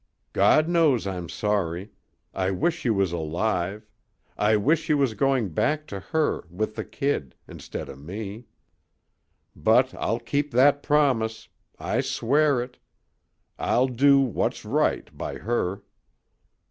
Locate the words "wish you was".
2.49-3.11, 4.57-5.13